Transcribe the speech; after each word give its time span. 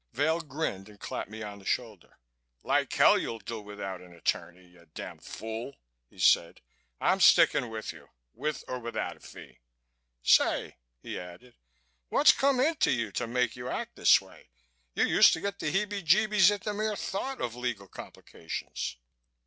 Vail 0.13 0.41
grinned 0.41 0.89
and 0.89 0.99
clapped 0.99 1.29
me 1.29 1.43
on 1.43 1.59
the 1.59 1.63
shoulder. 1.65 2.17
"Like 2.63 2.91
hell 2.91 3.19
you'll 3.19 3.37
do 3.37 3.61
without 3.61 4.01
an 4.01 4.13
attorney, 4.15 4.65
you 4.65 4.89
damn 4.95 5.19
fool!" 5.19 5.75
he 6.09 6.17
said. 6.17 6.59
"I'm 6.99 7.19
sticking 7.21 7.69
with 7.69 7.93
you, 7.93 8.09
with 8.33 8.63
or 8.67 8.79
without 8.79 9.17
a 9.17 9.19
fee. 9.19 9.59
Say," 10.23 10.77
he 11.03 11.19
added, 11.19 11.53
"what's 12.09 12.31
come 12.31 12.59
into 12.59 12.89
you 12.89 13.11
to 13.11 13.27
make 13.27 13.55
you 13.55 13.69
act 13.69 13.95
this 13.95 14.19
way? 14.19 14.49
You 14.95 15.05
used 15.05 15.33
to 15.33 15.39
get 15.41 15.59
the 15.59 15.71
heebie 15.71 16.01
jeebies 16.03 16.49
at 16.49 16.63
the 16.63 16.73
mere 16.73 16.95
thought 16.95 17.39
of 17.39 17.53
legal 17.53 17.87
complications." 17.87 18.97